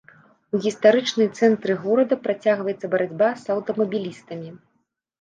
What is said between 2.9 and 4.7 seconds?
барацьба з аўтамабілістамі.